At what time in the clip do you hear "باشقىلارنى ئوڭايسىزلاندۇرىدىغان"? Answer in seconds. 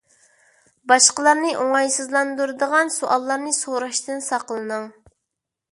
0.91-2.91